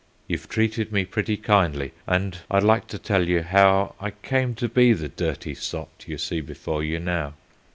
"You've 0.25 0.49
treated 0.49 0.91
me 0.91 1.05
pretty 1.05 1.37
kindly 1.37 1.91
and 2.07 2.39
I'd 2.49 2.63
like 2.63 2.87
to 2.87 2.97
tell 2.97 3.27
you 3.27 3.43
how 3.43 3.93
I 3.99 4.09
came 4.09 4.55
to 4.55 4.67
be 4.67 4.93
the 4.93 5.09
dirty 5.09 5.53
sot 5.53 6.05
you 6.07 6.17
see 6.17 6.41
before 6.41 6.81
you 6.83 6.97
now. 6.97 7.35